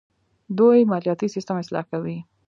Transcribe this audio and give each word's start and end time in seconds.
دوی 0.57 0.87
مالیاتي 0.91 1.27
سیستم 1.35 1.55
اصلاح 1.61 1.83
کوي. 1.91 2.17